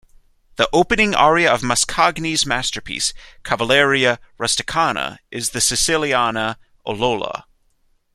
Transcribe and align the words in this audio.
The 0.55 0.67
opening 0.73 1.13
aria 1.13 1.53
of 1.53 1.61
Mascagni's 1.61 2.43
masterpiece 2.43 3.13
"Cavalleria 3.43 4.17
rusticana" 4.39 5.19
is 5.29 5.51
the 5.51 5.59
Siciliana 5.61 6.57
"O 6.87 6.91
Lola". 6.93 7.45